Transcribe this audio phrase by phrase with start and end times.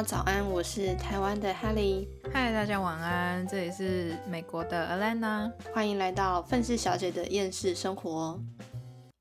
[0.00, 8.40] 家早安，我是台湾的 Helly，嗨，大家晚安，这里是美国的 Alana，欢迎来到愤世小姐的厌世生活。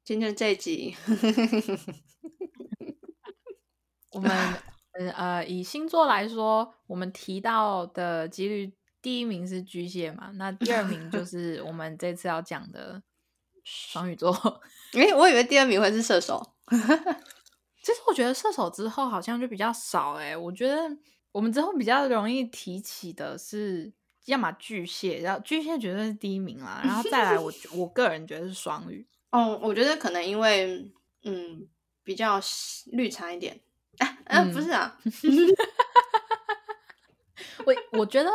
[0.05, 0.95] 今天这一集，
[4.11, 4.31] 我们
[5.17, 8.71] 呃以星座来说，我们提到的几率
[9.01, 13.03] 第一名是巨蟹嘛，那第二名就是我们这次要讲的
[13.65, 14.31] 双鱼座。
[14.95, 16.41] 诶，我以为第二名会是射手。
[17.89, 20.95] 其实我觉得射手之后好像就比较少诶，我觉得
[21.31, 23.91] 我们之后比较容易提起的是，
[24.25, 29.03] 要么巨蟹，然后巨蟹绝对是第一名啦，然后再来我我个人觉得是双鱼。
[29.31, 30.87] 哦，我觉得可能因为
[31.23, 31.67] 嗯
[32.03, 32.39] 比较
[32.91, 33.59] 绿茶一点，
[33.97, 34.95] 哎嗯不是啊，
[37.65, 38.29] 我我觉得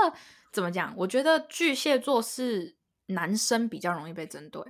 [0.51, 0.93] 怎么讲？
[0.97, 2.75] 我觉得巨蟹座是
[3.07, 4.61] 男生比较容易被针对，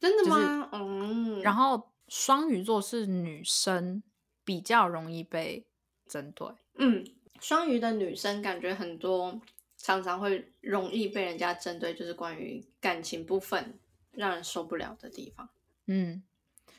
[0.00, 0.70] 真的吗？
[0.72, 1.90] 嗯，然后。
[2.08, 4.02] 双鱼座是女生
[4.44, 5.66] 比较容易被
[6.06, 7.04] 针对，嗯，
[7.38, 9.40] 双鱼的女生感觉很多，
[9.76, 13.78] 常常会容易被人家针对，就是关于感情部分
[14.12, 15.48] 让人受不了的地方。
[15.86, 16.22] 嗯，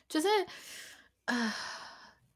[0.08, 0.28] 就是
[1.26, 1.54] 啊，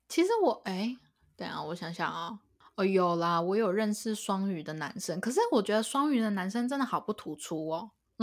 [0.08, 0.96] 其实我哎，
[1.36, 2.38] 等下我想想啊，
[2.76, 7.90] 哦有啦，我有认识双鱼的男生，可是我觉得双鱼的男生真的好不突出哦，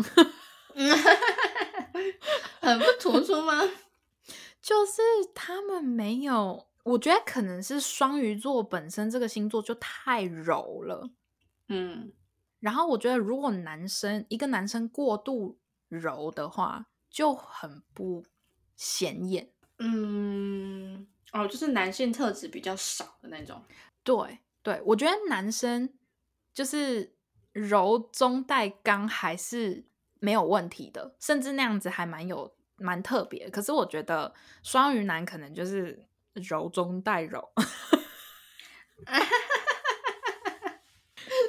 [2.62, 3.62] 很不突出吗？
[4.62, 5.02] 就是
[5.34, 11.10] 他们没有，我觉得可能是双鱼座本身这个星座就太柔了，
[11.68, 12.12] 嗯，
[12.60, 15.58] 然后我觉得如果男生一个男生过度
[15.90, 18.24] 柔的话，就很不
[18.76, 23.64] 显眼，嗯，哦，就是男性特质比较少的那种，
[24.04, 25.92] 对对，我觉得男生
[26.54, 27.16] 就是
[27.52, 29.86] 柔中带刚还是
[30.20, 32.54] 没有问题的，甚至那样子还蛮有。
[32.82, 37.48] 蛮特别，可是我觉得双鱼男可能就是柔中带柔，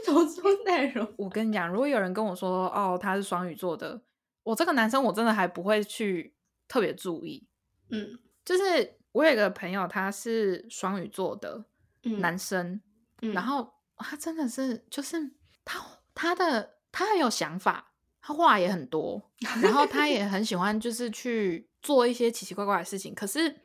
[0.07, 1.15] 柔中带柔。
[1.17, 4.03] 我跟你讲，如果有人跟我说哦他是双鱼座的，
[4.43, 6.35] 我这个男生我真的还不会去
[6.69, 7.49] 特别注意。
[7.91, 11.65] 嗯，就是我有一个朋友他是双鱼座的
[12.03, 12.81] 男生，
[13.21, 15.33] 然后他真的是就是
[15.65, 15.81] 他
[16.15, 17.92] 他的他很有想法。
[18.25, 19.21] 他话也很多，
[19.61, 23.13] 然后他也很喜欢，就是去做一些奇奇怪怪的事情。
[23.13, 23.57] 可是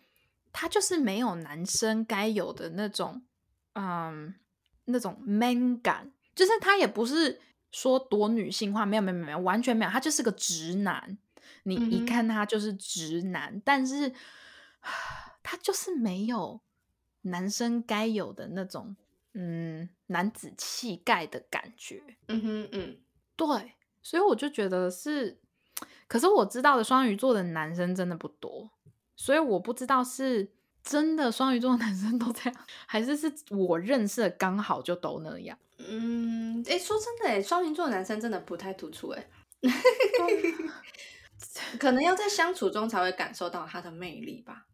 [0.51, 3.21] 他就是没有男生该有的那种，
[3.73, 4.33] 嗯，
[4.85, 6.11] 那种 man 感。
[6.33, 7.39] 就是他也不是
[7.71, 9.91] 说多女性化，没有，没有，没有，完全没有。
[9.91, 11.17] 他就是个直男，
[11.63, 14.11] 你一看他就是直男，但是
[15.43, 16.59] 他就是没有
[17.21, 18.95] 男生该有的那种，
[19.33, 22.01] 嗯，男子气概的感觉。
[22.27, 22.97] 嗯哼，嗯，
[23.35, 23.73] 对。
[24.07, 25.37] 所以我就觉得是，
[26.07, 28.71] 可是我知道的双鱼座的男生真的不多，
[29.17, 30.49] 所以我不知道是
[30.81, 35.59] 真的双鱼座的男生都这样，还是是我认识的刚好就都那样。
[35.79, 39.27] 嗯，哎，说真的，哎，双鱼座的男生真的不太突出，哎，
[41.77, 44.67] 可能要在相处中才会感受到他的魅力吧。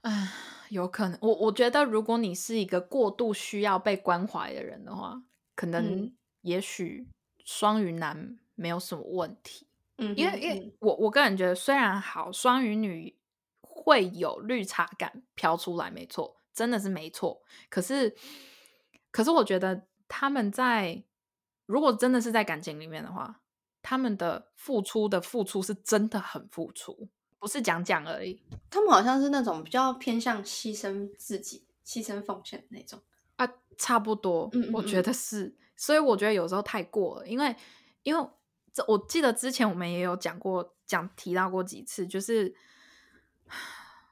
[0.00, 0.32] 唉，
[0.70, 5.22] 有可能，我我觉得如果你是一个过度需要被关怀的人的话，
[5.54, 7.06] 可能也许
[7.44, 8.36] 双鱼男。
[8.58, 13.16] 没有什么问题，嗯，因为因为我我个人觉得，虽然好双鱼女
[13.60, 17.40] 会有绿茶感飘出来，没错，真的是没错。
[17.70, 18.16] 可是，
[19.12, 21.04] 可是我觉得他们在
[21.66, 23.42] 如果真的是在感情里面的话，
[23.80, 27.08] 他们的付出的付出是真的很付出，
[27.38, 28.42] 不是讲讲而已。
[28.68, 33.00] 他们好像是那种比较偏向牺牲自己、牺牲奉献的那种
[33.36, 35.54] 啊，差不多，嗯，我觉得是。
[35.76, 37.54] 所以我觉得有时候太过了，因为
[38.02, 38.28] 因为。
[38.86, 42.54] 我记得之前我们也有讲过，讲提到过几次，就是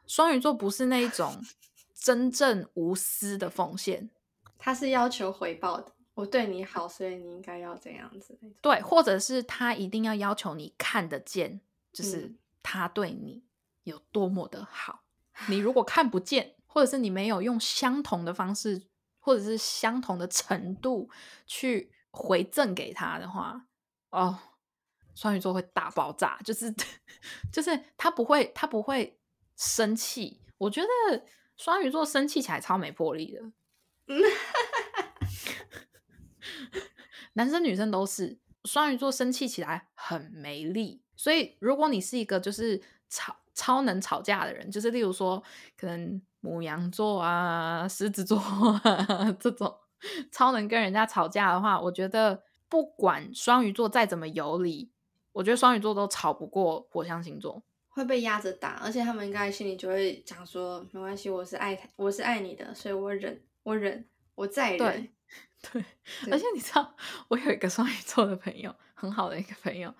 [0.06, 1.42] 双鱼座不是那一种
[1.94, 4.10] 真正无私的奉献，
[4.58, 5.92] 他是要求回报的。
[6.14, 8.38] 我对你好，所以你应该要这样子。
[8.62, 11.60] 对，或者是他一定要要求你看得见，
[11.92, 13.44] 就是他对你
[13.82, 15.02] 有多么的好。
[15.48, 18.86] 你如果看不见，或者是你没有用相同的方式，
[19.18, 21.10] 或者是相同的程度
[21.46, 23.66] 去回赠给他的话，
[24.08, 24.38] 哦。
[25.16, 26.72] 双鱼座会大爆炸，就是
[27.50, 29.18] 就是他不会他不会
[29.56, 30.40] 生气。
[30.58, 30.86] 我觉得
[31.56, 33.42] 双鱼座生气起来超没魄力的，
[37.32, 41.02] 男生女生都是双鱼座生气起来很没力。
[41.16, 45.42] 所以如果你是一个就是吵超能吵架的人，就是例如说
[45.78, 49.74] 可能母羊座啊、狮子座啊 这种
[50.30, 54.92] 超能跟人家吵架的话，我觉得不管双鱼座再怎么有理。
[55.36, 64.02] 我觉得双鱼座都吵不过火象星座，会被压着打，而且他们应该心里就会讲说：没关系，我是爱他，我是爱你的，所以我忍，我忍，
[64.34, 65.12] 我在对
[65.60, 65.84] 对，
[66.32, 66.96] 而且你知道，
[67.28, 69.94] 我有一个双鱼座的朋友，很好的一个朋友，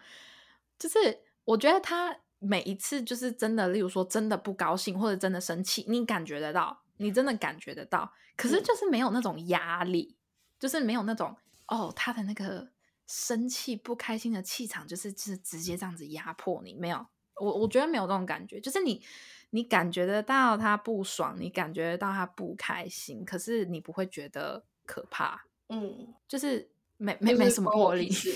[0.78, 0.98] 就是
[1.44, 10.16] 我觉得他每一次就是真的，例如说真的不高兴或者真的生气，你感觉得到，你真的感觉得到，可是就是没有那种压力，
[10.58, 11.36] 就是没有那种
[11.68, 12.66] 哦，他的那个
[13.06, 17.06] 生气不开心的气场，就是就是直接这样子压迫你，没有，
[17.40, 19.02] 我我觉得没有这种感觉，就是你。
[19.50, 28.34] 你感觉得到他不爽，你感觉得到他不开心，可是你不会觉得可怕，嗯，就是没没没什么魄力， 不是，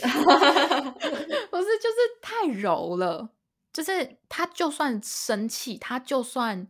[1.79, 3.29] 就是太柔了，
[3.73, 6.67] 就是他就算生气，他就算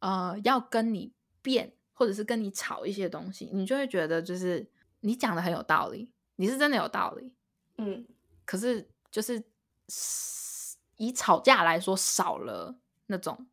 [0.00, 1.12] 呃要跟你
[1.42, 7.32] 辩，或者是跟你吵一些东西，你就会觉得就是你讲的很有道理，你是真的有道理，
[7.78, 8.06] 嗯，
[8.44, 9.42] 可是就是
[10.96, 13.46] 以吵架来说少了那种。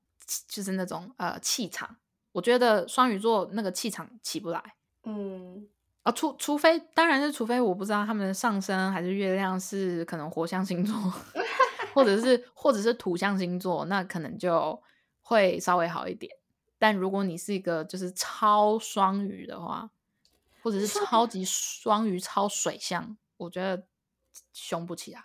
[0.48, 1.98] 就是那种呃气场，
[2.32, 4.74] 我觉得双鱼座那个气场起不来，
[5.04, 5.68] 嗯，
[6.02, 10.96] 啊，除除非当然是除非我不知道他们的上升还是月亮是可能火象星座，
[11.94, 14.82] 或者是或者是土象星座，那可能就
[15.22, 16.36] 会稍微好一点。
[16.80, 19.92] 但如果你是一个就是超双鱼的话，
[20.64, 23.86] 或者是超级双鱼超水象，我觉得
[24.54, 25.22] 凶不起来。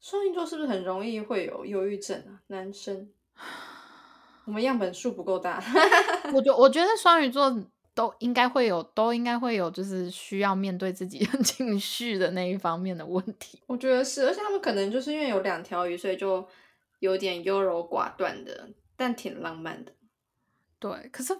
[0.00, 2.42] 双鱼座是不是很容易会有忧郁症啊？
[2.48, 3.10] 男生？
[4.44, 5.62] 我们样本数不够大，
[6.34, 7.50] 我觉我觉得双鱼座
[7.94, 13.62] 都应该会有，都应该会有，就是需要面对自己 情绪的那一方面的问题。
[13.66, 16.46] 我觉得是，而且他们可能就是因为有两条鱼，所以就
[16.98, 19.92] 有点优柔寡断的，但挺浪漫的。
[20.78, 21.34] 对，可是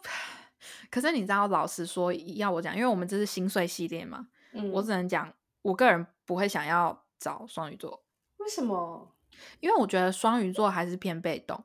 [0.90, 4.28] 可是你知道，老实说，要我讲，因为我们这是心碎系列嘛，
[4.72, 5.30] 我只能讲，
[5.60, 8.04] 我个人不会想要找双鱼座。
[8.38, 9.14] 为什么？
[9.60, 11.64] 因为我觉得双鱼座还是偏被动，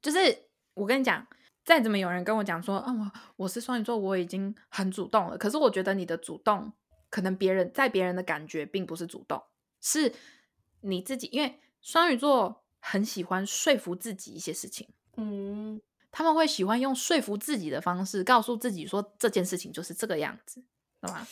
[0.00, 0.48] 就是。
[0.74, 1.26] 我跟你讲，
[1.66, 5.36] 再怎么有人跟我讲说，啊，我我是双鱼座，我已经很主动了。
[5.36, 6.72] 可是我觉得你的主动，
[7.10, 9.42] 可能别人在别人的感觉并不是主动，
[9.82, 10.14] 是
[10.80, 11.28] 你自己。
[11.30, 15.78] 因为双鱼座很喜欢说服自己一些事情，嗯，
[16.10, 20.64] 他们会喜欢用说服自己的方式，告诉自己说这件事情就是这个样子，
[21.02, 21.26] 懂吗？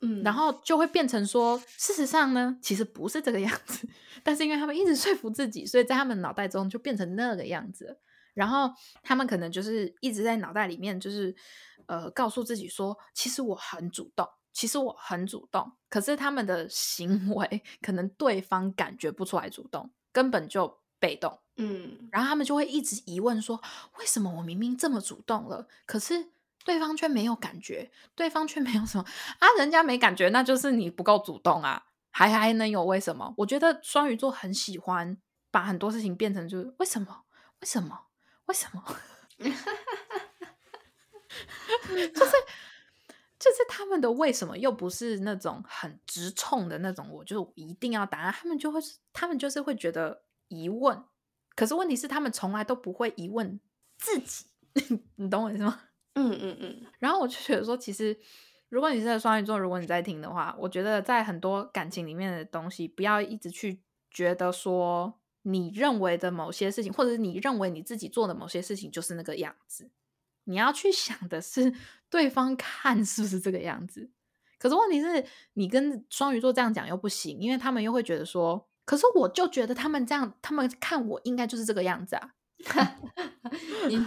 [0.00, 3.88] 嗯，然后就会变成说，事实上呢，其实不是这个样子。
[4.22, 7.98] 但是因为他们一直说服自己，所以在他们脑袋中就变成那个样子。
[8.34, 8.70] 然后
[9.02, 11.34] 他们可能就是一直在脑袋里面，就是
[11.86, 15.72] 呃，告诉自己说，其实我很主动，其实我很主动。
[15.90, 21.40] 可是他们的行为可能对方感觉不出来主动，根本就被动。
[21.56, 23.60] 嗯，然后他们就会一直疑问说，
[23.98, 26.28] 为什么我明明这么主动了，可是
[26.68, 29.04] 对方却没有感觉，对方却没有什么
[29.38, 29.48] 啊？
[29.56, 33.32] 人家没感觉，那就是你不够主动啊，还还能有为什么？
[33.38, 35.16] 我觉得双鱼座很喜欢
[35.50, 37.22] 把很多事情变成就是为什么？
[37.60, 37.98] 为什么？
[38.44, 38.84] 为什么？
[41.88, 42.32] 就是
[43.38, 48.34] 就是他们的为什么又不是那种很直冲的那种，我就一定要答案。
[48.38, 48.78] 他们就会，
[49.14, 51.02] 他们就是会觉得疑问。
[51.54, 53.58] 可是问题是，他们从来都不会疑问
[53.96, 54.44] 自己。
[55.16, 55.80] 你懂我意思吗？
[56.18, 56.86] 嗯嗯嗯。
[56.98, 58.18] 然后我就觉得说，其实
[58.68, 65.18] 如果你是双鱼座，如果你在听的话，我觉得在很多感情里面的东西，不要一直去觉得说。
[65.42, 69.90] 你认为的某些事情，或者你认为你自己做的某些事情就是那个样子，
[70.44, 71.72] 你要去想的是
[72.10, 74.10] 对方看是不是这个样子。
[74.58, 82.34] 可是问题是你跟双鱼座这样讲又不行，因为他们又会觉得说，可是我就觉得他们这样，他们看我应该就是这个样子啊。
[83.88, 83.98] 你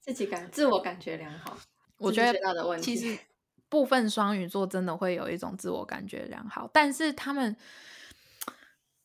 [0.00, 1.56] 自己感自我感觉良好，
[1.98, 3.18] 我觉得其实
[3.68, 7.56] 部分双鱼座真的会有一种自我感觉良好，但是他们。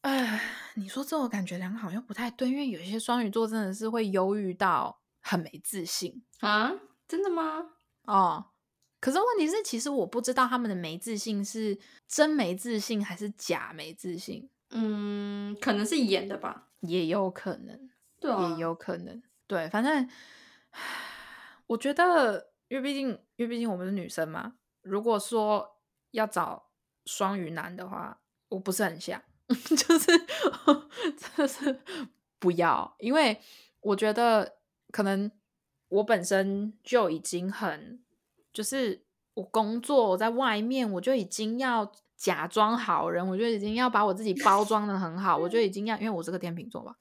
[0.01, 0.41] 哎，
[0.75, 6.71] 你说自我感觉良好又不太对，因为有些双鱼座真的是会忧郁到很没自信啊！
[7.05, 7.71] 真的吗？
[8.03, 8.45] 哦，
[9.01, 11.77] 可是问题是，其实我不知道他们的没自信是
[12.07, 14.49] 真没自信还是假没自信。
[14.69, 17.89] 嗯，可能是演的吧，也有可能，
[18.37, 20.09] 对，也有可能，对，反正
[21.67, 25.77] 我觉得，因为毕竟，因为毕竟我们是女生嘛，如果说
[26.11, 26.69] 要找
[27.05, 29.21] 双鱼男的话，我不是很想。
[29.49, 30.05] 就是
[31.17, 31.81] 真的是
[32.37, 33.41] 不要，因为
[33.79, 34.57] 我觉得
[34.91, 35.31] 可能
[35.87, 37.99] 我本身就已经很，
[38.53, 46.93] 就是我工作我在外面，我就已经要假装好人，我就已经要把我自己包装的很好，我就已经要，因为我是个天秤座嘛，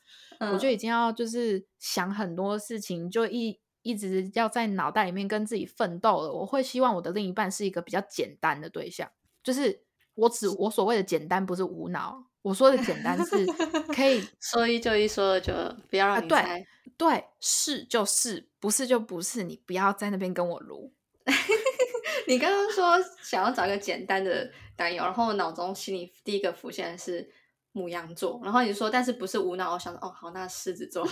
[0.52, 6.32] 我就已经要就是想很多事情，就一一直要在脑袋里面跟自己奋斗了。
[6.32, 9.10] 我会希望我的另一半是一个比较简单的对象，
[9.42, 9.82] 就是
[10.14, 12.24] 我只我所谓的简单，不是无脑。
[12.42, 13.44] 我说的简单是
[13.92, 15.52] 可以说一就一，说二就
[15.90, 16.64] 不要让你猜。
[16.96, 19.42] 对，是就是，不是就不是。
[19.42, 20.92] 你不要在那边跟我撸。
[22.26, 27.30] 你刚刚说想要找一个简单的男友，然后脑中心里第一个浮现的是
[27.72, 31.06] 母羊座，然后你说但是不是无脑，我想说哦好，那狮子座。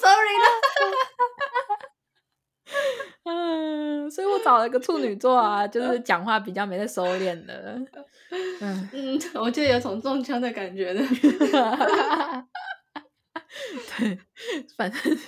[0.00, 0.46] Sorry 啦。
[3.24, 7.80] 嗯，所以我找了个处女座啊，就是讲话比较没在收敛的。
[8.30, 11.00] 嗯嗯，我就有种中枪的感觉呢。
[13.96, 14.18] 对，
[14.76, 15.00] 反正，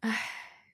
[0.00, 0.18] 唉，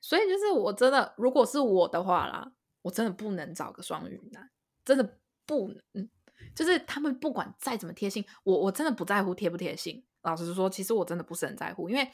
[0.01, 4.51] 所以就是我真的，如果是我的话啦，我真的不能找个双鱼男，
[4.85, 6.09] 真的不能。
[6.55, 10.05] 就是他们不管再怎么贴心，我我真的不在乎贴不贴心。
[10.23, 12.09] 老实说，其实我真的不是很在乎，因为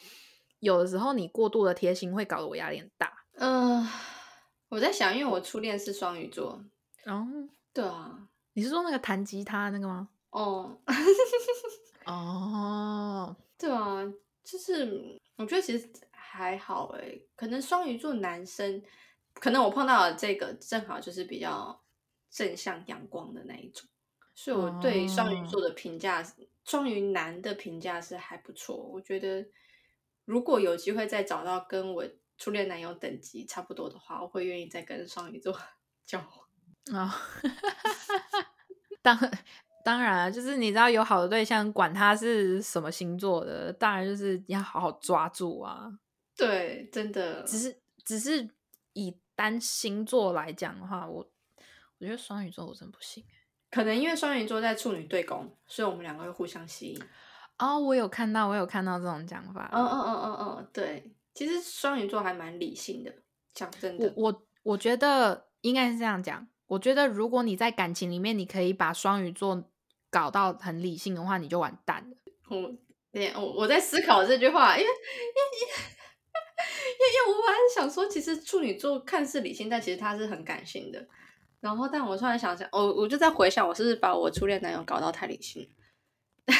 [0.60, 3.12] 有的时候你过度的贴心会搞得我压力很大。
[3.34, 3.86] 嗯，
[4.68, 6.62] 我在想，因为我初恋是双鱼座。
[7.04, 7.26] 哦，
[7.72, 10.08] 对啊，你是说那个弹吉他那个吗？
[10.30, 10.78] 哦，
[12.06, 14.02] 哦， 对啊，
[14.42, 18.82] 就是我觉得其实还好哎，可能双鱼座男生，
[19.34, 21.82] 可能我碰到的这个正好就是比较
[22.30, 23.86] 正向阳光的那一种。
[24.34, 26.24] 所以我对双鱼座的评价，
[26.64, 28.76] 双鱼男的评价是还不错。
[28.76, 29.46] 我觉得
[30.24, 32.04] 如果有机会再找到跟我
[32.36, 35.56] 初恋男友等级差不多的话，我会愿意再跟双鱼座
[36.04, 36.18] 交
[36.88, 37.14] 往啊。
[39.02, 39.16] 当
[39.84, 45.88] 当然，就是你知道有好的对象，管他是什么星座的，当然就是要好好抓住啊。
[46.36, 48.48] 对，真的，只是只是
[48.94, 51.26] 以单星座来讲的话，我
[51.98, 53.24] 我觉得双鱼座我真不行。
[53.70, 57.02] 可能因为双鱼座在处女对宫，所以我们两个会互相吸引。
[57.58, 59.68] 哦，我有看到，我有看到这种讲法。
[59.72, 63.12] 嗯嗯嗯嗯嗯，对，其实双鱼座还蛮理性的，
[63.52, 64.12] 讲真的。
[64.16, 66.46] 我我我觉得应该是这样讲。
[66.66, 69.70] 我觉得如果你在感情里面，你可以把双鱼座
[70.10, 72.16] 搞到很理性的话，你就完蛋了。
[72.50, 72.74] 我，
[73.40, 75.74] 我我在思考这句话，因为因为
[76.64, 81.06] 因为我本来想说，其实处女座看似理性，但其实他是很感性的。
[81.60, 85.68] 然后，但我突然想想，我我就在回想，我是不是把我初恋男友搞到太理性？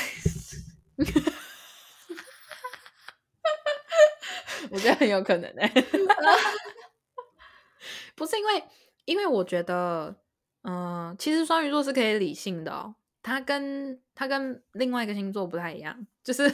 [4.71, 5.69] 我觉得很有可能哎，
[8.17, 8.65] 不是因为，
[9.05, 10.17] 因为我觉得，
[10.63, 12.95] 嗯，其实双鱼座是可以理性的哦。
[13.25, 16.43] 他跟他跟另外一个星座不太一样，就是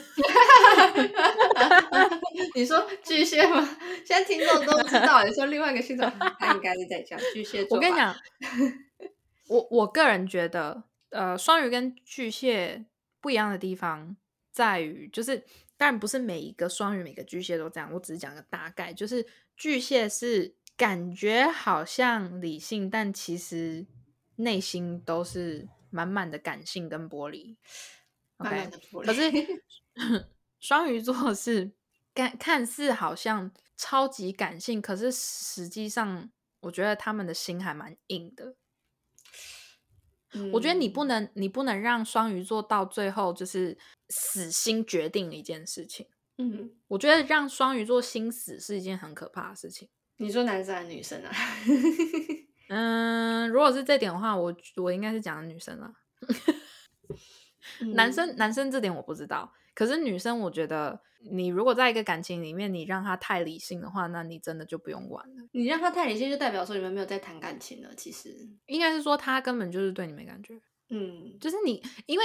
[2.54, 3.60] 你说巨蟹吗？
[4.06, 6.08] 现在听众都知道，你说另外一个星座，
[6.38, 7.76] 他应该是在讲巨蟹座。
[7.76, 8.14] 我跟你讲，
[9.50, 12.84] 我我个人觉得，呃，双鱼跟巨蟹
[13.20, 14.16] 不一样的地方
[14.52, 15.38] 在于，就是
[15.76, 23.84] 当然不是每一个双鱼、每个巨蟹都这样，我只是讲个大概，就是巨蟹是感觉好像理性，但其实
[24.36, 25.66] 内心都是。
[25.90, 27.56] 满满的感性跟玻璃
[28.38, 28.70] ，OK，
[29.04, 29.30] 可是
[30.60, 31.72] 双鱼座是
[32.14, 36.30] 看看似好像超级感性，可是实际上
[36.60, 38.56] 我觉得他们的心还蛮硬的。
[40.52, 43.76] 我觉得你不能，你不能让双鱼座到最后就是
[44.10, 46.06] 死心决定一件事情。
[46.38, 49.88] 嗯，我觉得让双鱼座心死是一件很可怕的事情。
[50.18, 51.32] 你说男生还是女生啊？
[52.72, 55.92] 嗯，如果是这点的话，我我应该是讲女生了。
[57.94, 61.00] 男生男生这点我不知道，可是女生，我觉得
[61.32, 65.48] 你如果在一个感情里面，你让他太理性的话，那你真的就不用玩了。
[65.50, 67.92] 你让他太理性，就代表说你们没有在谈感情了。
[67.96, 70.54] 其实应该是说他根本就是对你没感觉。
[70.90, 72.24] 嗯，就是你，因为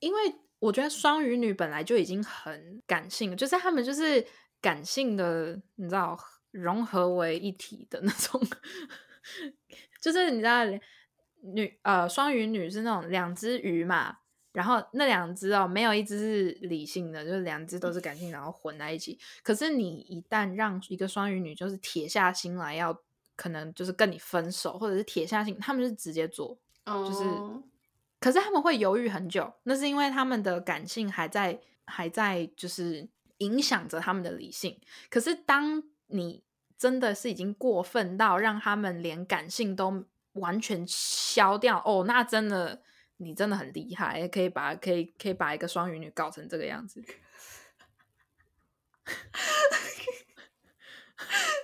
[0.00, 0.20] 因为
[0.58, 4.26] 我觉得双鱼女本来就已经很感性，就是他们就是
[4.60, 6.18] 感性的，你知道
[6.50, 8.38] 融合为一体的那种。
[10.00, 10.64] 就是你知道，
[11.42, 14.18] 女呃双鱼女是那种两只鱼嘛，
[14.52, 19.18] 然后那两只哦，没有一只是理性的，就是两只都是感性，然后混在一起。
[19.42, 22.96] 可是你一旦让一个双鱼女就是铁下心来要，
[23.36, 27.24] 可能就是跟你分手，或者是铁下心，他们是直接做，就是，
[28.18, 33.08] 可是他们会犹豫很久，那是因为他们的感性还在还在就是
[33.38, 34.80] 影响着他们的理性。
[35.08, 36.42] 可是当你
[36.78, 40.04] 真的是已经过分到让他们连感性都
[40.34, 42.82] 完全消掉哦，那真的
[43.16, 47.02] 你真的很厉害，可以把可以可以把一个双鱼女搞成这个样子。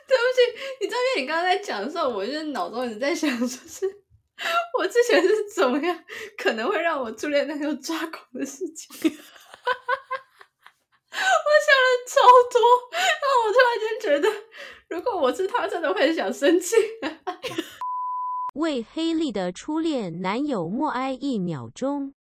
[0.06, 0.40] 对不起，
[0.80, 3.87] 你知道，因为你刚刚在讲的时候，我就脑中一直在想，说是
[4.78, 6.04] 我之前是怎么样
[6.37, 8.90] 可能会让我初恋男友抓狂的事情。
[11.14, 12.14] 我想了超
[12.50, 12.59] 多，
[12.90, 14.28] 然后我突然间觉得，
[14.88, 16.76] 如果我是他，真的会想生气。
[18.55, 22.14] 为黑莉的初恋男友默哀一秒钟。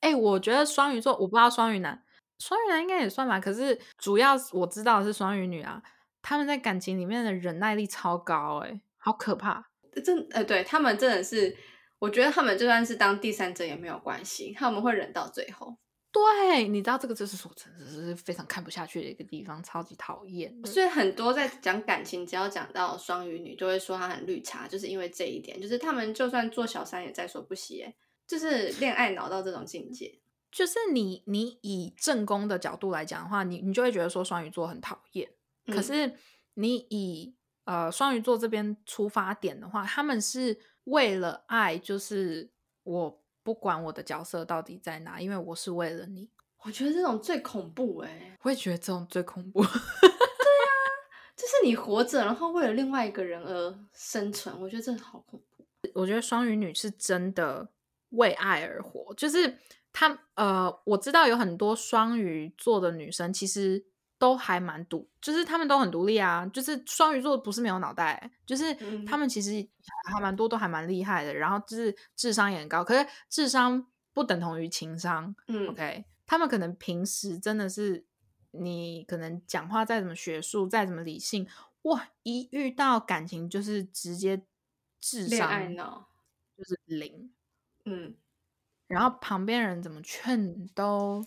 [0.00, 2.02] 哎，我觉得双鱼座，我不知道双鱼男，
[2.38, 3.38] 双鱼男应该也算吧。
[3.38, 5.82] 可是主要我知道是双鱼女啊。
[6.20, 9.64] 他们在感情里面的忍耐力超高，哎，好可怕！
[10.04, 11.56] 真呃，对他们真的是，
[11.98, 15.76] 我觉得他们就算是当第三者也没有关系，他们会忍到最后。
[16.12, 20.54] 对，你知道这个就是说真的是非常看不下去的一个地方，超级讨厌。
[20.66, 27.94] 所以很多在讲感情，只要讲到双鱼女，就会说她很绿茶，就是因为这一点，就是他们就算做小三也在所不惜，
[28.26, 30.20] 就是恋爱脑到这种境界。
[30.50, 35.26] 就是你你以正宫的角度来讲的话，你你就会觉得说双鱼座很讨厌。
[35.68, 36.14] 可是
[36.54, 42.50] 你以呃双鱼座这边出发点的话，他们是为了爱，就是
[42.82, 43.21] 我。
[43.42, 46.30] 不管我的角色到底在哪，因为我是为了你。
[46.64, 49.60] 我觉得这种最恐怖哎，我也觉得这种最恐怖。
[49.62, 50.74] 对啊，
[51.36, 55.66] 就是你活着，然后为了另外一个人而生存，我觉得这好恐怖。
[55.94, 57.68] 我觉得双鱼女是真的
[58.10, 59.58] 为爱而活，就是
[59.92, 63.84] 她呃，我知道有很多双鱼座的女生其实。
[64.22, 66.46] 都还蛮独，就是他们都很独立啊。
[66.46, 68.72] 就是双鱼座不是没有脑袋，就是
[69.04, 69.68] 他们其实
[70.14, 71.34] 还蛮多，都还蛮厉害的。
[71.34, 75.34] 然后就是智商也很高，可是智商不等同于情商。
[75.48, 78.06] 嗯，OK，他们可能平时真的是
[78.52, 81.48] 你可能讲话再怎么学术，再怎么理性，
[81.82, 84.40] 哇，一遇到感情就是直接
[85.00, 85.74] 智商
[86.56, 87.32] 就是零。
[87.86, 88.14] 嗯，
[88.86, 91.26] 然后旁边人怎么劝都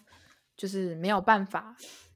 [0.55, 1.75] 就是没有办法，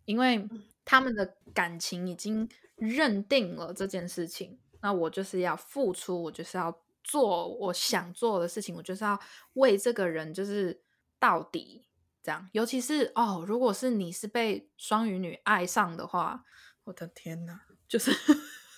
[0.10, 0.50] 因为。
[0.86, 9.20] 他们的感情已经认定了这件事情，那我就是要付出，我就是要做我想做的事情，我就是要
[9.54, 10.82] 为这个人就是
[11.20, 11.86] 到底
[12.24, 12.50] 这样。
[12.54, 16.44] 尤其是哦，如果是你是被双鱼女爱上的话，
[16.86, 18.10] 我的天哪，就是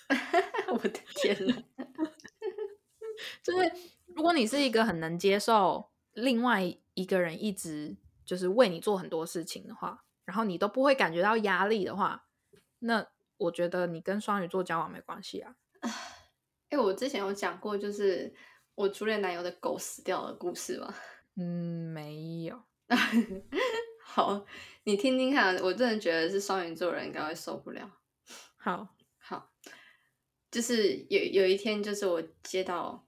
[0.68, 1.64] 我的天哪，
[3.42, 3.72] 就是
[4.14, 6.62] 如果你是一个很能接受另外
[6.92, 10.04] 一个人一直就是为你做很多事情的话。
[10.24, 12.26] 然后你都不会感觉到压力的话，
[12.80, 15.56] 那我觉得你跟双鱼座交往没关系啊。
[16.70, 18.32] 哎，我之前有讲过，就是
[18.74, 20.94] 我初恋男友的狗死掉的故事吗？
[21.36, 22.62] 嗯，没有。
[24.04, 24.44] 好，
[24.84, 27.90] 你听听看，我真的觉得是双鱼座人应该会受不了。
[28.56, 29.50] 好好，
[30.50, 33.06] 就是有有一天，就是我接到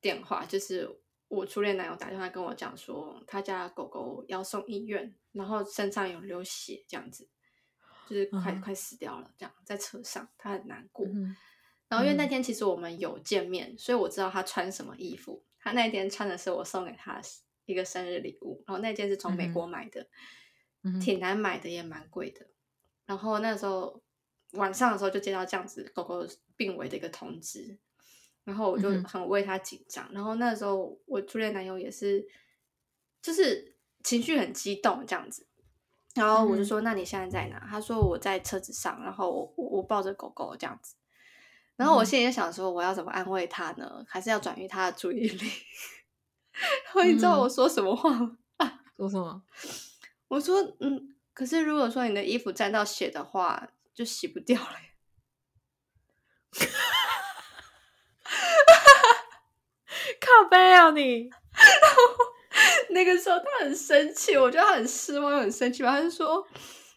[0.00, 5.14] 电话，就是我初恋男友打电话跟我讲说，他家狗狗要送医院。
[5.36, 7.28] 然后身上有流血，这样子，
[8.08, 9.30] 就是快快死掉了。
[9.36, 11.06] 这样在车上，他很难过。
[11.88, 15.44] 然后因为那天其实我们有见面，所以我知道他穿什么衣服。
[15.60, 17.20] 他那天穿的是我送给他
[17.66, 20.08] 一个生日礼物，然后那件是从美国买的，
[21.00, 22.46] 挺难买的，也蛮贵的。
[23.04, 24.02] 然后那时候
[24.52, 27.78] 晚上的时候就接到这样子狗狗病危的一个通知，
[28.44, 30.10] 然后我就很为他紧张。
[30.12, 32.26] 然后那时候我初恋男友也是，
[33.20, 33.75] 就是。
[34.06, 35.44] 情绪很激动这样子，
[36.14, 40.94] 然后我就说：“那你现在在哪？”他说：“我在车子上，然后我我抱着狗狗这样子。”
[41.74, 44.04] 然后我心里想说：“我要怎么安慰他呢？
[44.08, 45.50] 还是要转移他的注意力？”
[46.86, 48.38] 然后你知道我说什么话吗？
[48.96, 49.42] 说什么？
[50.28, 54.76] 我说：“嗯，可是如果说你的衣服沾到血的话，就洗不掉了。
[60.20, 61.28] ”靠背啊你！
[62.96, 65.90] 那个时候他很生气，我觉得他很失望很生气吧。
[65.90, 66.42] 他就说：“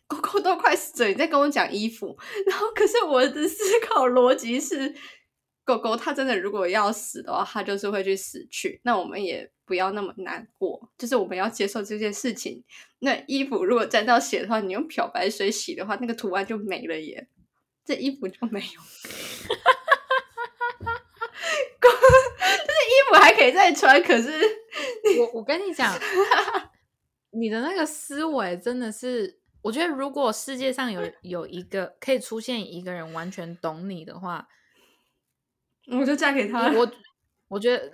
[0.08, 4.96] 狗狗都快死了，你在跟我讲衣服。”然后，可是我的思考逻辑是，
[5.66, 8.80] 狗狗它真的如果要死的话，它就是会去死去。
[8.84, 12.64] 那我们也不要那么难过，就是我们要接受这件事情。
[13.00, 17.28] 那衣服如果沾到血的话，你用漂白水洗的话，那个图案就没了耶，
[17.84, 18.82] 这衣服就没有。
[22.90, 24.32] 衣服还可以再穿，可是
[25.20, 25.94] 我我跟你讲，
[27.32, 34.48] 你的那个思维真的是，我觉得如果世界上有有一个可以出现一个人完全懂你的话，
[35.92, 36.72] 我就嫁给他。
[36.72, 36.92] 我
[37.48, 37.92] 我觉得，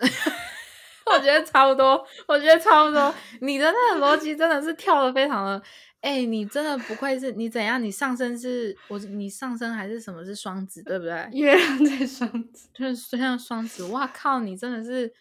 [1.12, 3.13] 我觉得差不多，我觉得差不多。
[3.41, 5.62] 你的那个逻辑真的是跳的非常的。
[6.02, 7.84] 哎，你真的不愧是你怎样？
[7.84, 11.30] 你上身是我，你上身还是什么是双子，对不对？
[11.34, 13.86] 月亮在双子，就是像双子。
[13.86, 15.12] 哇靠，你真的是，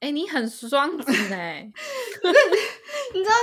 [0.00, 1.70] 哎，你很双子哎！
[3.14, 3.34] 你知道，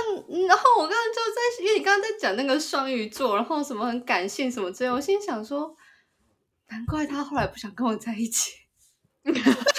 [0.48, 5.76] 然后我刚刚就在，因为你刚刚在讲那个双鱼座，然后什么很感性什么之类，我心想说，
[6.68, 8.50] 难怪他后来不想跟我在一起。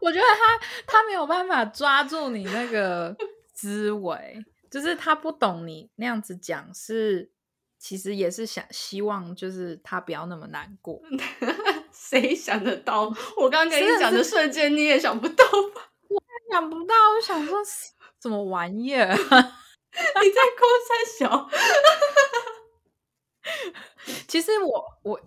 [0.00, 3.16] 我觉得他他没有办法抓住你那个
[3.54, 4.44] 思维。
[4.70, 7.30] 就是他不懂你那样子讲，是
[7.78, 11.00] 其实也是想希望，就是他不要那么难过。
[11.94, 13.02] 谁想得到？
[13.36, 15.92] 我刚刚跟你讲的瞬间，你也想不到吧？
[16.10, 17.58] 我想不到，我想说
[18.20, 19.06] 什么玩意儿？
[19.14, 21.48] 你在哭三小？
[24.26, 25.20] 其实我我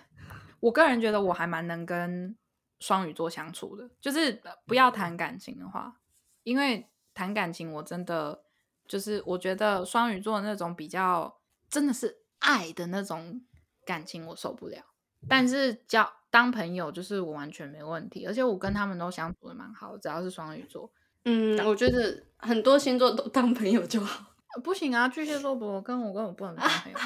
[0.60, 2.34] 我个人觉得我还蛮能跟
[2.80, 5.96] 双鱼座相处的，就是不要谈感情的话，
[6.42, 8.42] 因为谈感情我真的
[8.86, 11.38] 就是我觉得双鱼座那种比较
[11.70, 13.40] 真的是爱的那种
[13.84, 14.84] 感情我受不了，
[15.28, 20.90] 但是交当朋友就是我完全没问题，而且我跟他们都相处的蛮好，只要是双鱼座。
[21.24, 24.32] 嗯，我觉得很多星座都当朋友就好。
[24.62, 26.98] 不行啊，巨蟹座不跟我跟我不能当朋友。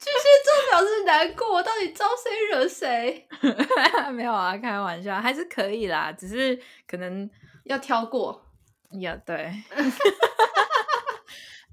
[0.00, 3.28] 巨蟹座表示难过，我到底招谁惹谁？
[4.12, 7.30] 没有啊，开玩笑，还是可以啦，只是可能
[7.62, 8.44] 要挑过。
[8.90, 9.34] 也，对。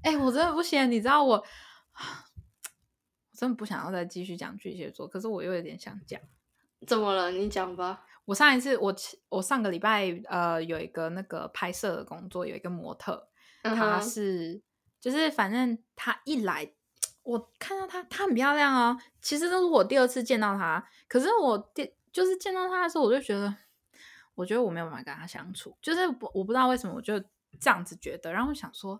[0.04, 1.44] 哎，我真的不行，你知道我，我
[3.36, 6.20] 真的不想要再继续讲巨蟹座，可是我又有点想讲。
[6.86, 7.32] 怎么了？
[7.32, 8.04] 你讲吧。
[8.24, 8.94] 我上一次，我
[9.30, 13.28] 我上个礼拜，呃，有一个那个拍摄的工作，有一个模特，
[13.64, 14.62] 他是，
[15.00, 16.72] 就是反正他一来，
[17.22, 18.98] 我看到她，她很漂亮哦。
[19.20, 23.54] 其实这是我第二次见到她，可是我第就是见到她的时候，我就觉得，
[24.34, 27.22] 我觉得我没有办法跟她相处，就是我我不知道为什么，我就。
[27.60, 28.98] 这样子觉得，然后我想说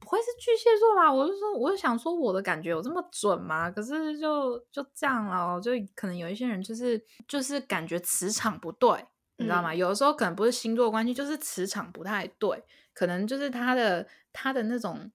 [0.00, 1.12] 不会是巨蟹座吧？
[1.12, 3.70] 我就说，我就想说，我的感觉有这么准吗？
[3.70, 9.04] 可是就就这样了，就可能有一些人就是就是感觉磁场不对，
[9.36, 9.74] 你知道吗？
[9.74, 15.12] 有的时候可能不是星座关系，就是磁场不太对，可能就是他的他的那种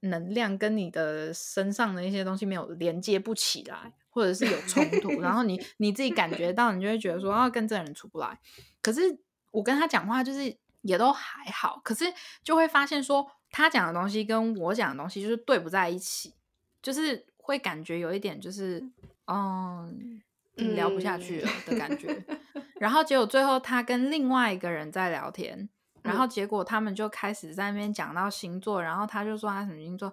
[0.00, 8.38] 能量跟你的身上的一些东西没有连接不起来，或者是有冲突，然后你 你自己感觉到，你就会觉得说啊，跟这个人处不来。
[8.80, 9.18] 可是
[9.50, 10.56] 我跟他讲话就是。
[10.82, 12.04] 也都还好，可是
[12.42, 16.36] 就会发现说他讲的东西跟我讲的东西就是对不在一起，
[16.80, 18.80] 就是会感觉有一点就是
[19.26, 20.22] 嗯
[20.54, 22.24] 聊不下去了的感觉。
[22.78, 25.68] 然后结果最后他跟另外一个人在聊天，
[26.08, 30.12] 然后结果他们就开始在那边讲到星座，然后他就说他什么星座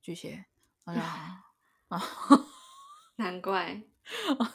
[0.00, 0.44] 巨蟹，
[0.84, 1.42] 哎呀
[1.88, 2.00] 啊，
[3.16, 3.64] 难怪，
[4.38, 4.48] 难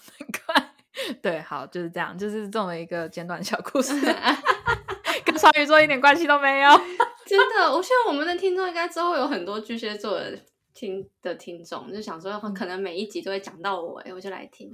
[0.45, 0.73] 怪，
[1.21, 3.93] 对，好就是这样，就是这么一个简短小故事。
[5.25, 6.69] 跟双鱼座一点关系都没有，
[7.25, 7.71] 真的。
[7.71, 10.37] 我希望我们的听众应该之后有很多巨蟹座的
[10.73, 14.71] 听的听众，就想说可能每一集都会讲到我，哎，我就来听。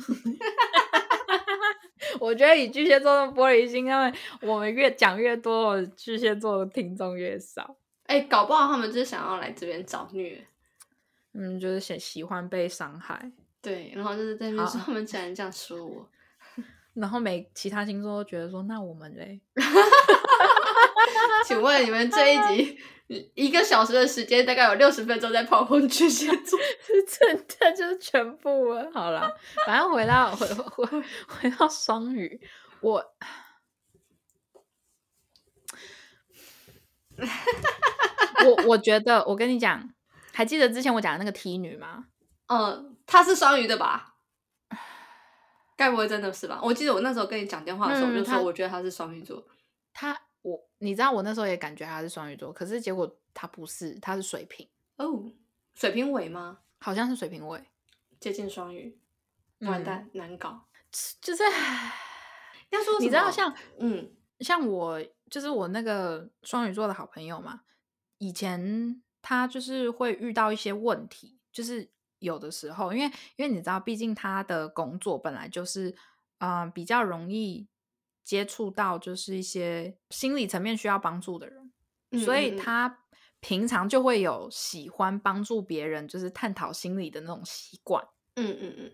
[2.20, 7.76] 我觉得以巨蟹座的玻璃心，他们我们越讲越多，巨蟹座的听众越少。
[8.06, 10.44] 哎，搞不好他们就是想要来这边找虐，
[11.34, 13.32] 嗯，就是喜喜欢被伤害。
[13.62, 16.10] 对，然后就是在那边说他们竟然这样说我，
[16.96, 19.40] 然后每其他星座都觉得说那我们嘞。
[21.46, 22.80] 请问你们这一集
[23.34, 28.88] 一个小时的时间，大概有六十分钟在炮轰巨蟹座， 是真的就是全部了。
[28.94, 30.86] 好了，反正回到回回
[31.28, 32.40] 回到双鱼，
[32.82, 33.04] 我
[38.46, 39.92] 我我觉得，我跟你讲，
[40.32, 42.06] 还记得之前我讲的那个 T 女吗？
[42.46, 44.14] 嗯，她是双鱼的吧？
[45.76, 46.60] 该不会真的是吧？
[46.62, 49.44] 我记得我那时候跟你讲电话的时候，我就说我觉得她是双鱼座。
[49.94, 50.16] 她。
[50.42, 55.32] 我你知道我那时候也感觉他是双鱼座，可是结果他不是，他是水瓶哦，
[55.74, 56.60] 水瓶尾吗？
[56.80, 57.62] 好像是水瓶尾，
[58.20, 58.98] 接近双鱼，
[59.60, 60.66] 完蛋难搞，
[61.20, 61.44] 就是
[62.70, 67.62] 要说你知道像嗯像我就是我那个双鱼座的好朋友嘛，
[68.18, 75.94] 以前他就是会遇到一些问题，就是有的时候因为因为你知道，毕竟他的工作本来就是
[76.38, 77.68] 嗯比较容易。
[78.24, 81.72] 接触到就是一些心理层面需要帮助的人，
[82.24, 83.00] 所以他
[83.40, 88.06] 平常就会有喜欢帮助别人，就是探讨心理的那种习惯。
[88.36, 88.92] 嗯嗯嗯，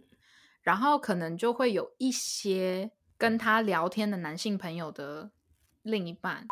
[0.61, 5.31] 然后可能就会有一些跟他聊天的男性朋友的
[5.83, 6.47] 另一半。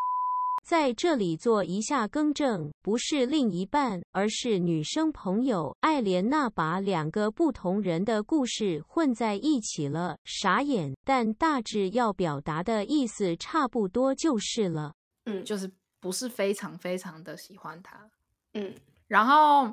[0.63, 10.95] 在这里做一下更正，不是另一半，而是女生朋友爱莲娜把两个不同人的故事混在一起了，傻眼。
[11.03, 14.93] 但大致要表达的意思差不多就是了。
[15.25, 18.09] 嗯，就是不是非常非常的喜欢他。
[18.53, 18.73] 嗯，
[19.07, 19.65] 然后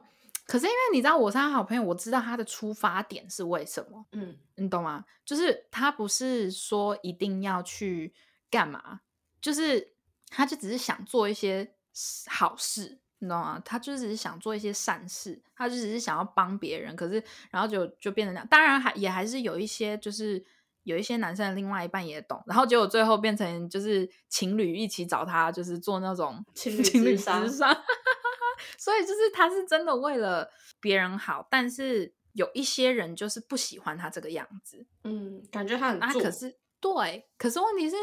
[0.45, 4.05] 可是因为你知道我是他好朋友，我知道他的出发点是为什么。
[4.11, 5.05] 嗯，你懂吗？
[5.25, 8.13] 就是他不是说一定要去
[8.51, 8.99] 干嘛，
[9.41, 9.95] 就是。
[10.31, 11.75] 他就只是想做一些
[12.29, 13.61] 好事，你知道吗？
[13.65, 16.95] 他就只是想做一些善事，他就只是想要帮别人。
[16.95, 18.47] 可是，然后就就变成这样。
[18.49, 20.43] 当然，还也还是有一些，就是
[20.85, 22.43] 有一些男生的另外一半也懂。
[22.47, 27.77] 然后结果最后变成就是情侣一起找他，就是做那种情侣 情侣之上。
[28.79, 30.49] 所以就是他是真的为了
[30.81, 34.87] 别人好，但是有一些人就是不喜欢他这个样子。
[35.05, 37.97] 嗯，感觉他很啊，可是对，可是问题是。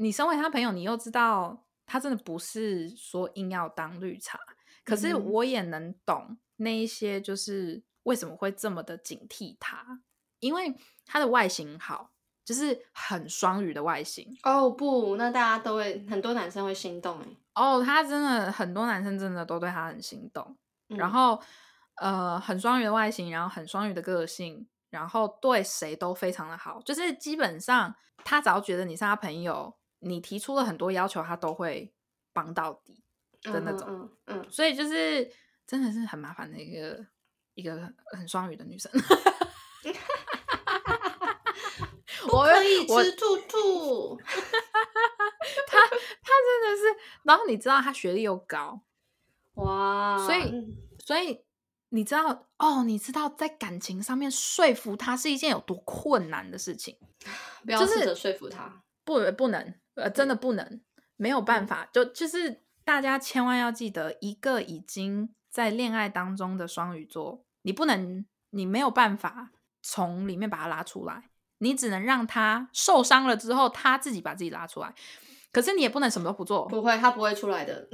[0.00, 4.38] 你身为他朋友，你又知道他真的不是说硬要当绿茶，
[4.84, 10.00] 可是我也能懂那一些，就是为什么会这么的警惕他，
[10.38, 12.12] 因为他的外形好，
[12.44, 14.38] 就是很双鱼的外形。
[14.44, 17.26] 哦不，那大家都会很多男生会心动哎。
[17.54, 20.56] 哦，他真的很多男生真的都对他很心动，
[20.86, 21.42] 然后
[21.96, 27.92] 呃，很双鱼的外形，然后很双鱼的个性，然后对谁都非常的好，就是基本上
[28.24, 31.94] 他只要觉得你是他朋友，你提出了很多要求，他都会
[32.32, 33.02] 帮到底。
[33.40, 35.32] 的那种，嗯，所以就是
[35.64, 37.06] 真的是很麻烦的一个
[37.54, 38.90] 一个很双语的女生。
[42.32, 44.16] 我可以吃兔兔。
[45.68, 46.82] 他他真的是，
[47.22, 48.82] 然后你知道他学历又高，
[49.54, 50.52] 哇，所以
[50.98, 51.44] 所以
[51.90, 56.98] 你知道哦，你知道在感情上面说服他是一件有多困难的事情。
[57.64, 60.80] 不要试着说服他，不不能，呃，真的不能，
[61.16, 62.62] 没有办法，就就是。
[62.88, 69.50] 大家千万要记得，一个已经在恋爱当中的双鱼座，你不能，你没有办法
[69.82, 74.94] 从里面把他拉出来，你只能让他受伤了之后，他自己把自己拉出来。
[75.52, 77.86] 可是你也不能什么都不做，不会，他不会出来的。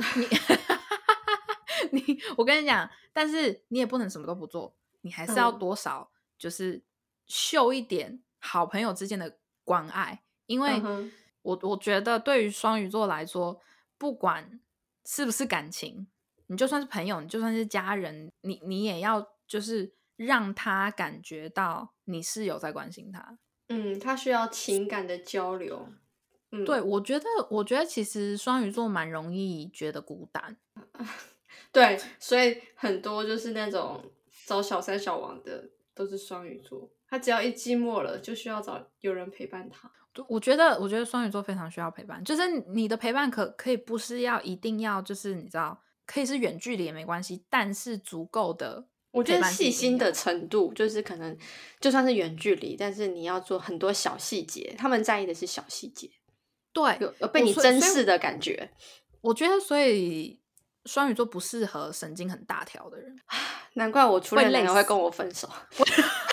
[1.90, 6.84] 你， 你，我跟你讲，但是你也不能什么都不做，你还是要多少就是
[7.26, 10.80] 秀一点好朋友之间的关爱，因为
[11.44, 13.60] 我我觉得对于双鱼座来说，
[13.96, 14.60] 不管。
[15.06, 16.06] 是不是感情？
[16.46, 23.38] 你就算是朋友，你就算是家人，你你也要就是让他感觉到你是有在关心他。
[23.68, 25.90] 嗯，他需要情感的交流。
[26.52, 30.56] 嗯，对，我觉得，我觉得其实双鱼座蛮容易觉得孤单。
[31.70, 34.10] 对，所以很多就是那种
[34.46, 39.92] 找小三小王的都是双鱼座，他只要一寂寞了，就需要找有人陪伴他。
[40.28, 42.22] 我觉得，我觉得双鱼座非常需要陪伴。
[42.24, 48.86] 就是你的陪伴可可以不是要一定要，就是你知道，可以是远距离也没关系，但是足够的。
[49.10, 51.36] 我觉得细心的程度，就是可能
[51.80, 54.74] 就算是远距离，但是你要做很多小细节。
[54.76, 56.10] 他们在意的是小细节，
[56.72, 58.70] 对，有有被你珍视的感觉。
[59.20, 60.40] 我觉得，所以
[60.86, 63.16] 双鱼座不适合神经很大条的人。
[63.74, 65.48] 难怪我初恋男友会跟我分手。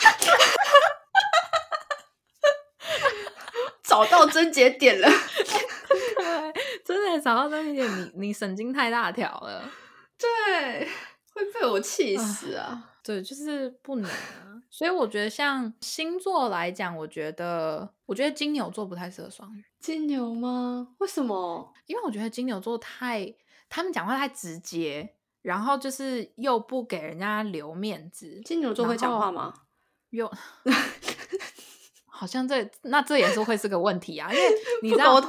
[3.91, 5.09] 找到症结点了，
[6.85, 8.11] 真的找到症结点。
[8.15, 9.69] 你你神经太大条了，
[10.17, 10.87] 对，
[11.33, 12.89] 会被我气死啊！
[13.03, 14.63] 对，就是不能啊。
[14.69, 19.61] 所以我觉得，像星座来讲，我觉得，我觉得金牛座不太适合双鱼。
[19.77, 20.87] 金牛吗？
[20.99, 21.73] 为什么？
[21.87, 23.35] 因为我觉得金牛座太，
[23.67, 28.39] 他们讲话太直接，然后就是又不给人家留面子。
[28.45, 29.53] 金牛座会讲话吗？
[30.11, 30.31] 有。
[32.21, 34.47] 好像这那这也是会是个问题啊，因为
[34.83, 35.19] 你知道，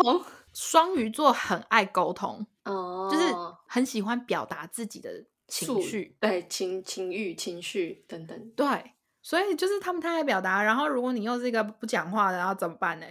[0.52, 3.35] 双鱼座很爱沟通，哦，就是
[3.66, 13.07] 很喜欢表达自己的情绪，对情情欲、情绪等等，对，所以就是他们太爱表达，然后如果你又是一个不讲话的，然后怎么办呢？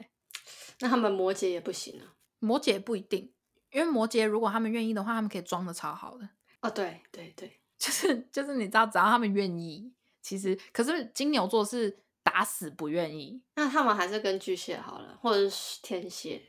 [0.81, 3.33] 那他们摩羯也不行啊，摩羯不一定，
[3.71, 6.29] 因为摩羯如果他们愿意的话，他们可以装的超好的，
[6.61, 9.91] 哦，对对对， 就是就是你知道，只要他们愿意，
[10.21, 11.97] 其实可是金牛座是。
[12.23, 16.41] 打死不愿意，那他们还是跟巨蟹好了，或者是天蝎。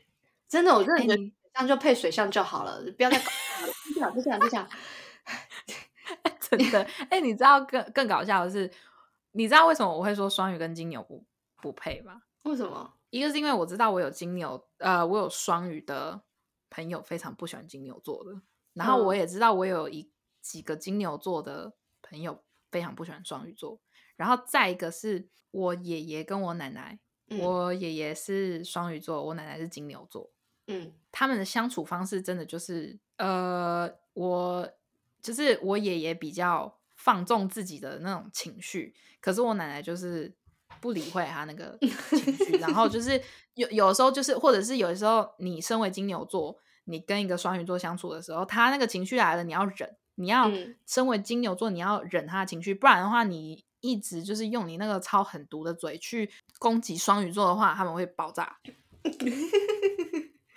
[0.47, 3.73] 真的，我真的觉得这样就配水象就好了，不要再搞了。
[3.85, 4.69] 就这样，就这样，就这样。
[6.39, 8.71] 真的，哎，你知道更更搞笑的是，
[9.31, 11.25] 你知道为什么我会说双鱼跟金牛不
[11.61, 12.21] 不配吗？
[12.43, 12.93] 为什么？
[13.09, 16.21] 一个是因为我知道我有金牛，呃，我有双鱼的
[16.69, 18.41] 朋友非常不喜欢金牛座的，
[18.73, 23.79] 然后我也知道我有一几个金牛座的朋友非常不喜欢双鱼座。
[24.15, 26.99] 然后再一个是我爷爷跟我奶奶，
[27.39, 30.29] 我爷爷是双鱼座，我奶奶是金牛座，
[30.67, 34.71] 嗯，他们的相处方式真的就是，呃，我
[35.21, 40.31] 就是我爷爷比较放纵自己的那种情绪，可是我奶奶就是
[40.79, 43.21] 不理会他那个情绪，然后就 是
[43.55, 50.51] 有有时候就是，或者是有时候你身为金牛座，你跟一个双鱼座相处的时候，他那个情绪来了，你要忍，你要
[50.85, 53.65] 身为金牛座，你要忍他的情绪，不然的话你。
[53.83, 58.57] 一直就是用你那个超狠毒的嘴去攻击双鱼座的话，他们会爆炸。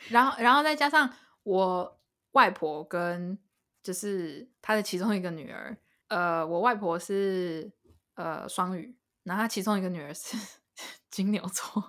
[0.08, 1.12] 然后，然后再加上
[1.42, 1.98] 我
[2.32, 3.36] 外婆跟
[3.82, 7.72] 就是她的其中一个女儿，呃，我外婆是
[8.14, 10.36] 呃双鱼，然后她其中一个女儿是
[11.10, 11.82] 金牛座，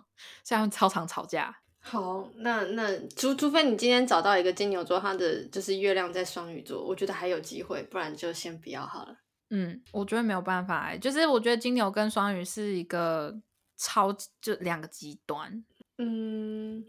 [0.43, 1.55] 所以他们超常吵架。
[1.79, 9.17] 好，那那除除非你今天找到一个金牛座，他的就是月亮在双鱼座，我觉得还有机会，不然就先不要好了。
[9.49, 13.39] 嗯，我觉得没有办法，就是我觉得金牛跟双鱼是一个
[13.77, 15.63] 超就两个极端。
[15.97, 16.85] 嗯，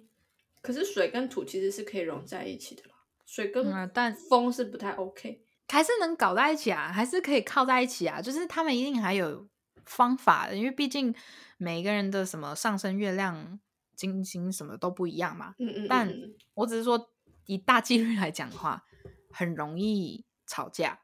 [0.61, 5.44] 可是水跟土其实是可以融在一起的啦，水跟但风是不太 OK。
[5.68, 8.21] 还是能搞在一起啊，还是可以靠在一起啊。
[8.21, 9.47] 就是他们一定还有
[9.85, 11.14] 方法的，因为毕竟
[11.59, 13.61] 每个人的什么上升月亮、
[13.94, 15.55] 金星什么都不一样嘛。
[15.59, 15.87] 嗯嗯。
[15.88, 16.11] 但
[16.55, 17.11] 我只是说，
[17.44, 18.85] 以大几率来讲的话，
[19.31, 21.01] 很容易吵架。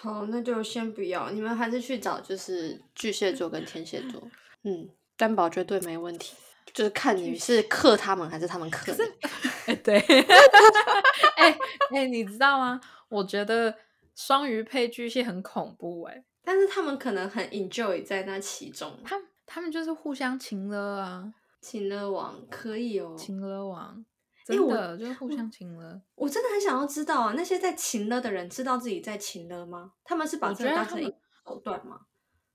[0.00, 1.30] 好，那就先不要。
[1.30, 4.22] 你们还是去找就是巨蟹座跟天蝎座。
[4.62, 6.34] 嗯，担保绝对没问题。
[6.72, 8.94] 就是看你是克他们还是他们克
[9.82, 9.98] 对。
[11.36, 11.58] 哎
[11.90, 12.80] 哎，你知道吗？
[13.08, 13.74] 我觉得
[14.14, 18.98] 双鱼配巨蟹很恐怖哎，但是他们可能很 enjoy 在那其中。
[19.04, 24.02] 他他们就是互相情了啊，情了王可以哦，情了王，
[24.44, 26.00] 真的就是互相情了。
[26.14, 29.92] 我真的很想要知道啊，那些在情了的人知道自己在情了吗？
[30.04, 31.12] 他们是把这个当成
[31.44, 32.00] 手段吗？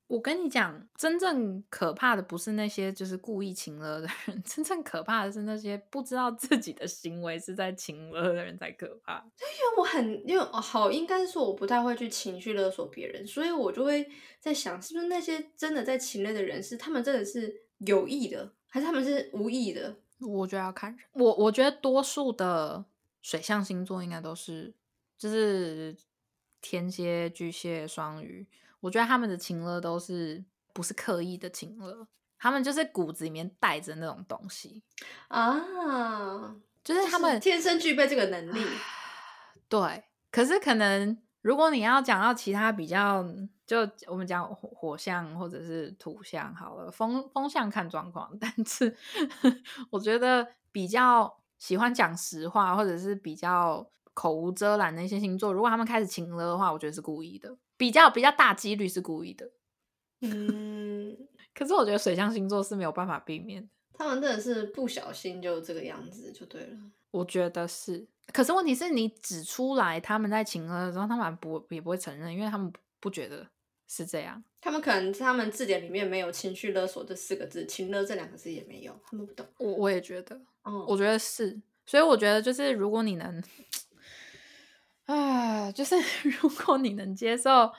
[0.08, 9.18] 我跟你讲，真正可怕的不是那些就是故意情了的人， 真正可怕的是那些不知道自己的行为是在情了的人才可怕。
[9.18, 14.08] 因为我很因为好，应该是说我不太会去情绪勒索别人，所以我就会
[14.40, 19.96] 在想，是不是那些真的在情了的人是他们真的是有意的，还是他们是无意的？
[20.20, 21.00] 我觉得要看人。
[21.14, 22.86] 我我觉得多数的
[23.22, 24.74] 水象星座应该都是
[25.18, 25.96] 就是
[26.62, 28.48] 天蝎、巨蟹、双鱼。
[28.82, 34.84] 我觉得他们的情乐都是不是刻意的情乐，他们就是骨子里面带着那种东西
[35.28, 38.64] 啊，就是他们天生具备这个能力。
[39.68, 43.26] 对，可是可能如果你要讲到其他比较，
[43.66, 48.32] 就我们讲火火象或者是土象好了，风风象看状况。
[48.40, 48.96] 但是
[49.90, 57.58] 我觉得比较喜欢讲实话，或者是比较口无遮拦的一些星座，如果他们开始情了的话，我觉得是故意的。
[57.78, 59.52] 比较比较大几率是故意的，
[60.22, 61.18] 嗯，
[61.54, 66.78] 可是我觉得水象星座是没有办法避免的，他们真的是不小心就这个样子就对了。
[67.12, 73.46] 我觉得是，可是问题是你指出来他们在情了的时候，他们不也不会承认，因为他们不觉得
[73.88, 74.44] 是这样。
[74.62, 79.46] 他们可能他们字典里面没有情绪勒索这四个字，情勒这两个字也没有，他们不懂。
[79.58, 83.44] 我我也觉得，嗯，我觉得是，所以我觉得就是如果你能。
[85.06, 85.96] 啊，就是
[86.42, 87.72] 如果你能接受，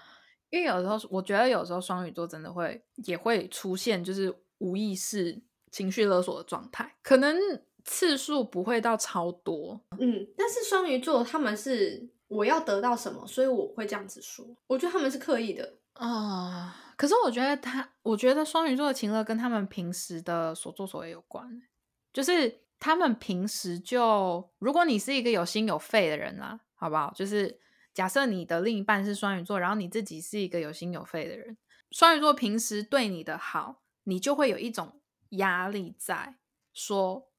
[0.49, 5.43] 因为有时候我觉得有时候双鱼座真的会也会出现就是无意识
[5.73, 7.37] 情绪勒索的状态，可能
[7.85, 16.95] 次数不会到超多，嗯，但是双鱼座他们是我要得到什么，所以我会这样子说，我觉得他们是刻意的啊。
[16.97, 21.63] 可是我觉得他，我觉得双鱼座的情乐跟他们平时的所作所为有关，
[22.13, 26.61] 就是他们平时就，如果你是一个有心有肺的人啦。
[26.79, 27.11] 好不好？
[27.17, 27.59] 就是
[27.95, 31.57] 假设你的另一半是双鱼座，然后你自己是一个有心有肺的人，
[31.91, 36.37] 双鱼座平时对你的好，你就会有一种压力在，
[36.75, 37.31] 说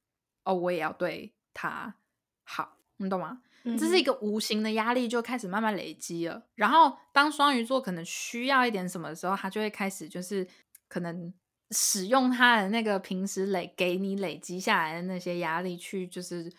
[0.43, 1.98] 哦，我也要对他
[2.43, 3.43] 好，你懂吗？
[3.78, 6.48] 这是一个无形的压力，就开始慢慢累积了。
[6.56, 10.48] 然后当双鱼座可能需要一点什么的时候，他就会开始就是
[10.88, 11.34] 可能
[11.72, 16.52] 使用他的那个平时累给你累积下来的那些压力，去就是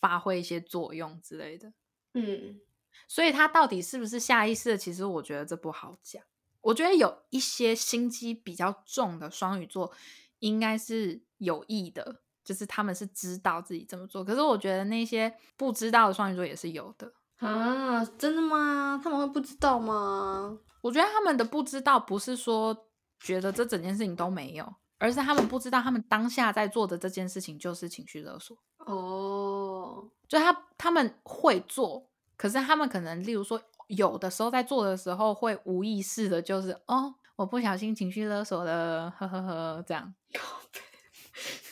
[0.00, 1.72] 发挥一些作用之类的。
[2.14, 2.60] 嗯，
[3.08, 4.76] 所以他到底是不是下意识的？
[4.76, 6.22] 其实我觉得这不好讲。
[6.60, 9.92] 我觉得有一些心机比较重的双鱼座，
[10.38, 14.24] 应该是有意的，就是他们是知道自己这么做。
[14.24, 18.04] 可是我觉得那些不知道的双鱼座也是有的啊！
[18.18, 19.00] 真的吗？
[19.02, 20.58] 他们会不知道吗？
[20.80, 22.86] 我觉得他们的不知道不是说
[23.20, 28.56] 觉得这整件事情都没有，而是他们不知道他们当下在做的这件事情就是情绪勒索。
[28.78, 30.08] 哦。
[30.28, 40.14] 就他他们会做，可是他们可能，例如说，有的时候在做的时候会无意识的，就是哦，我不小心情绪勒索了，呵呵呵，这样。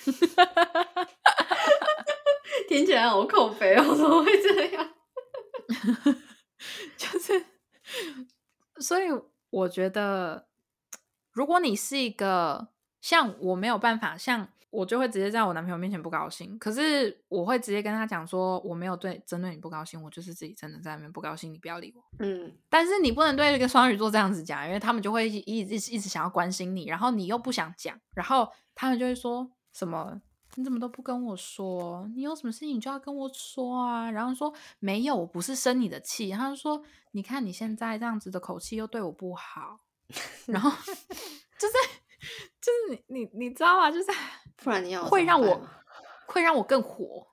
[2.69, 4.91] 听起来好口碑哦，怎么会这样？
[6.97, 7.45] 就是，
[8.81, 9.05] 所以
[9.51, 10.47] 我觉得，
[11.33, 12.69] 如果你是一个
[13.01, 14.49] 像我没有办法像。
[14.73, 22.05] 我就会直接在我男朋友面前不高兴，可是我会直接跟他讲说，我没有对针对你不高兴，我就是自己真的在那边不高兴，你不要理我。
[22.21, 30.21] 嗯，但是你不能对一个双鱼座这样子讲，因为他们就会一直一直想要关心你，然后你又不想讲，然后他们就会说什么
[30.57, 39.79] 你怎么都不跟我说，你有什么事情你就要跟我说啊，然后说没有，我不是生你的气，然后说你看你现在这样子的口气又对我不好，
[40.47, 41.75] 然后就是
[42.61, 43.91] 就是你你你知道吗？
[43.91, 44.07] 就是。
[44.63, 45.59] 不然你要会让我
[46.27, 47.27] 会让我更火，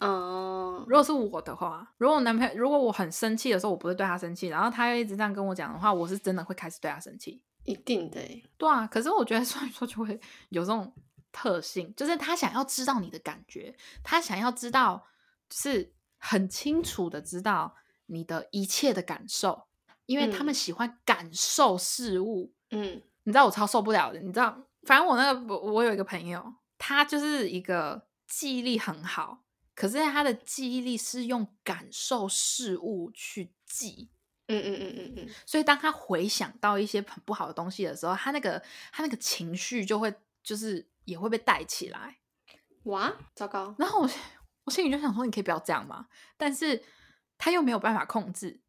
[0.00, 8.20] 嗯， 如果是我的话，如果我男朋友如果我很生气的时候，我不会对他生气，然后他又一直这样跟我讲的话，我是真的会开始对他生气，一定的，
[8.58, 8.84] 对啊。
[8.84, 10.92] 可是我觉得双鱼座就会有这种
[11.32, 13.74] 特性，就是他想要知道你的感觉，
[14.04, 15.06] 他想要知道，
[15.50, 17.74] 是很清楚的知道
[18.06, 19.66] 你的一切的感受，
[20.06, 22.52] 因为他们喜欢感受事物。
[22.70, 29.42] 嗯，你知道我超受不了的，你知道，反正我那个我我有一个朋友，他就是一个记忆力很好，
[29.74, 34.10] 可是他的记忆力是用感受事物去记。
[34.48, 40.12] 嗯嗯嗯嗯嗯，所以当他回想到一些很不好的东西的时候，他那个他那个情绪就会
[40.42, 42.18] 就是也会被带起来。
[42.84, 43.74] 哇，糟糕！
[43.78, 44.10] 然后我
[44.64, 46.06] 我心里就想说，你可以不要这样嘛。
[46.36, 46.82] 但是
[47.38, 48.60] 他又没有办法控制，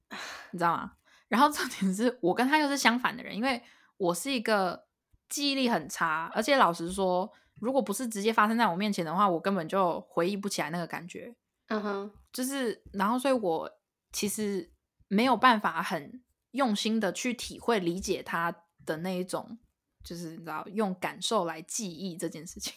[0.52, 0.94] 你知道吗？
[1.28, 3.62] 然后重点是我跟他又是相反的人，因为
[3.98, 4.88] 我是一个
[5.30, 11.36] 记忆力很差，而且老实说，如果不是直接发生在我面前的话，我根本就回忆不起来那个感觉。
[11.68, 13.72] 嗯哼，就是然后，所以我
[14.12, 14.72] 其实。
[15.10, 19.60] 没有办法很用心的去体会、理解他的那一种，
[20.04, 22.74] 就是你知道，用感受来记忆这件事情，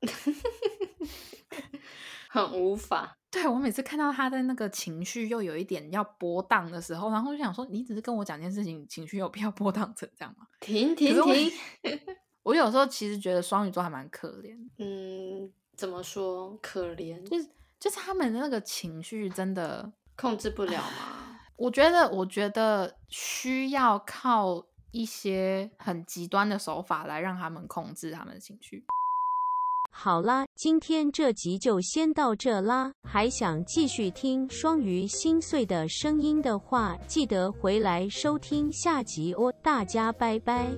[2.28, 3.16] 很无法。
[3.30, 10.46] 对我每次看到他的那个情绪又有一点要波荡的时候，然后就想说，你只是跟我讲件事情，情绪有必要波荡成这样吗？
[10.58, 11.52] 停停停！
[12.42, 14.56] 我有时候其实觉得双鱼座还蛮可怜。
[14.78, 17.22] 嗯，怎么说可怜？
[17.28, 21.38] 就是就是他们的那个情绪真的控制不了吗？
[21.56, 28.82] 我觉得，我觉得需要靠一些很极端的手法来让他们控制他们的情绪。
[29.92, 32.92] 好啦，今天这集就先到这啦。
[33.02, 39.52] 还想继续听双鱼心碎的声音的话，记得回来收听下集哦。
[39.62, 40.70] 大家拜拜。